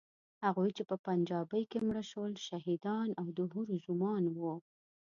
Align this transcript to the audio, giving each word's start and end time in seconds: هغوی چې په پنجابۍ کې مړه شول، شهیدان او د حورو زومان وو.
هغوی 0.45 0.69
چې 0.77 0.83
په 0.89 0.95
پنجابۍ 1.05 1.63
کې 1.71 1.79
مړه 1.87 2.03
شول، 2.11 2.33
شهیدان 2.47 3.07
او 3.21 3.27
د 3.37 3.39
حورو 3.51 3.75
زومان 3.85 4.23
وو. 4.35 4.55